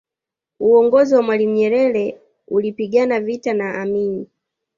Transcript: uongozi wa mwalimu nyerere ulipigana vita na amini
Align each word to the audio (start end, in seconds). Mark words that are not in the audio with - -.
uongozi 0.59 1.15
wa 1.15 1.21
mwalimu 1.21 1.53
nyerere 1.53 2.17
ulipigana 2.47 3.19
vita 3.19 3.53
na 3.53 3.75
amini 3.81 4.27